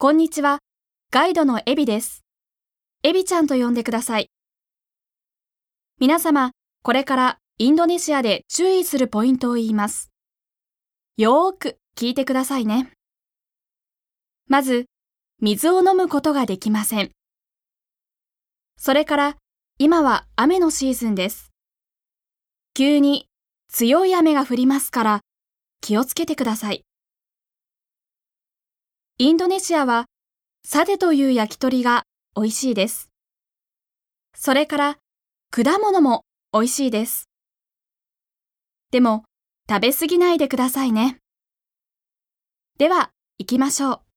[0.00, 0.60] こんにちは。
[1.10, 2.22] ガイドのエビです。
[3.02, 4.30] エビちゃんと呼んでください。
[5.98, 6.52] 皆様、
[6.84, 10.12] これからインドネシアで注意するポイントを言います。
[11.16, 12.92] よーく聞いてくださいね。
[14.46, 14.86] まず、
[15.40, 17.10] 水を飲むことができません。
[18.76, 19.36] それから、
[19.78, 21.50] 今は雨のシーズンです。
[22.72, 23.26] 急に
[23.66, 25.20] 強い雨が降りますから、
[25.80, 26.84] 気をつけてください。
[29.20, 30.06] インドネシアは、
[30.64, 32.04] サデという焼き鳥が
[32.36, 33.10] 美味しいです。
[34.36, 34.98] それから、
[35.50, 36.22] 果物も
[36.52, 37.28] 美味しいです。
[38.92, 39.24] でも、
[39.68, 41.18] 食べ過ぎないでくださいね。
[42.78, 44.07] では、行きましょう。